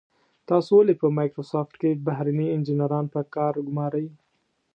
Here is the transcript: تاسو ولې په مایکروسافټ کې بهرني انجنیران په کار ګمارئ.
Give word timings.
تاسو 0.49 0.71
ولې 0.75 0.93
په 1.01 1.07
مایکروسافټ 1.17 1.73
کې 1.81 2.01
بهرني 2.05 2.47
انجنیران 2.55 3.05
په 3.13 3.21
کار 3.35 3.53
ګمارئ. 3.67 4.07